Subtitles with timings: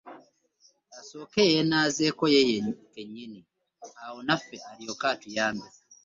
[0.99, 2.41] Asooke yeenaazeeko ye
[2.93, 3.39] kennyini
[4.03, 5.67] awo naffe alyoke atuyambe